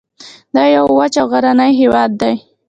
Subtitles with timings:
[0.55, 2.35] دا یو وچ او غرنی هیواد دی